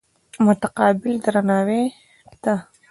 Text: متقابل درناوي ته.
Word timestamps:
متقابل 0.47 1.13
درناوي 1.25 1.83
ته. 2.43 2.53